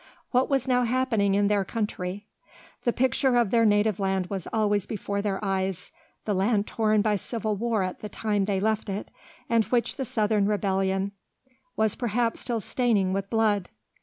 What 0.31 0.49
was 0.49 0.67
now 0.67 0.81
happening 0.83 1.35
in 1.35 1.47
their 1.47 1.63
country? 1.63 2.25
The 2.85 2.91
picture 2.91 3.37
of 3.37 3.51
their 3.51 3.67
native 3.67 3.99
land 3.99 4.31
was 4.31 4.47
always 4.51 4.87
before 4.87 5.21
their 5.21 5.37
eyes, 5.45 5.91
the 6.25 6.33
land 6.33 6.65
torn 6.65 7.03
by 7.03 7.17
civil 7.17 7.55
war 7.55 7.83
at 7.83 7.99
the 7.99 8.09
time 8.09 8.45
they 8.45 8.59
left 8.59 8.89
it, 8.89 9.11
and 9.47 9.63
which 9.65 9.97
the 9.97 10.05
Southern 10.05 10.47
rebellion 10.47 11.11
was 11.77 11.93
perhaps 11.93 12.39
still 12.39 12.61
staining 12.61 13.13
with 13.13 13.29
blood! 13.29 13.69